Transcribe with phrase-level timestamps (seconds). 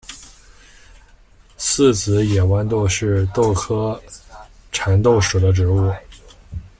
[1.57, 4.01] 四籽野豌豆是豆科
[4.71, 5.93] 蚕豆属的植物。